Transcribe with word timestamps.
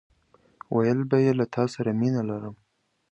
ويل 0.75 0.99
به 1.09 1.17
يې 1.25 1.31
له 1.39 1.45
تاسره 1.55 1.91
مينه 1.99 2.21
لرم! 2.29 2.55